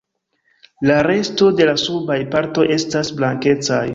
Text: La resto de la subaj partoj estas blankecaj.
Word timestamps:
La 0.91 0.95
resto 1.07 1.51
de 1.59 1.69
la 1.69 1.77
subaj 1.83 2.17
partoj 2.37 2.65
estas 2.79 3.15
blankecaj. 3.21 3.83